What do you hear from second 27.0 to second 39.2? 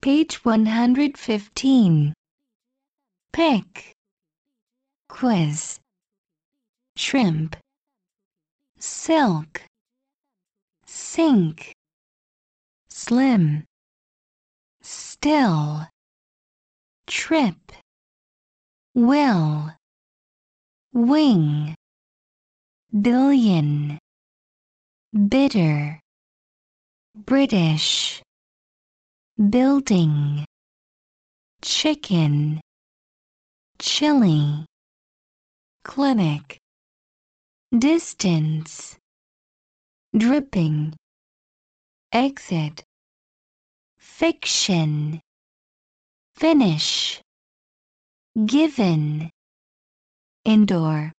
British building. Chicken. Chili. Clinic. Distance.